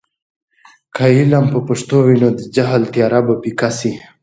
[0.95, 3.93] که علم په پښتو وي، نو د جهل تیاره به پیکه سي.